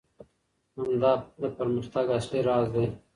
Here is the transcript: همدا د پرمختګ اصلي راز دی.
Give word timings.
همدا 0.77 1.11
د 1.41 1.43
پرمختګ 1.57 2.05
اصلي 2.19 2.39
راز 2.47 2.65
دی. 2.75 2.85